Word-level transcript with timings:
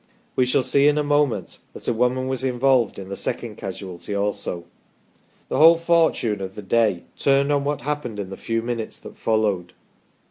We 0.35 0.47
shall 0.47 0.63
see 0.63 0.87
in 0.87 0.97
a 0.97 1.03
moment 1.03 1.59
that 1.73 1.87
a 1.87 1.93
woman 1.93 2.27
was 2.27 2.43
involved 2.43 2.97
in 2.97 3.09
the 3.09 3.15
second 3.15 3.57
casualty 3.57 4.15
also. 4.15 4.63
The 5.47 5.59
whole 5.59 5.77
fortune 5.77 6.41
of 6.41 6.55
the 6.55 6.63
day 6.63 7.03
turned 7.15 7.51
on 7.51 7.65
what 7.65 7.81
happened 7.81 8.19
in 8.19 8.31
the 8.31 8.35
few 8.35 8.63
minutes 8.63 8.99
that 9.01 9.15
followed. 9.15 9.73